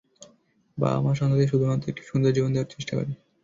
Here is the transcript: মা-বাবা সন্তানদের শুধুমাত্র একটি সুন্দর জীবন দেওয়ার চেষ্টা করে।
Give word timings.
মা-বাবা 0.77 1.11
সন্তানদের 1.13 1.51
শুধুমাত্র 1.51 1.89
একটি 1.89 2.03
সুন্দর 2.05 2.31
জীবন 2.31 2.51
দেওয়ার 2.51 2.71
চেষ্টা 2.73 2.93
করে। 2.97 3.11